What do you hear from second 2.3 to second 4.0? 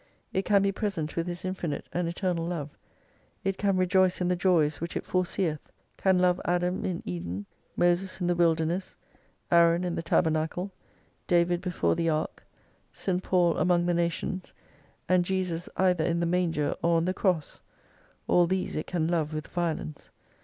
Love, it can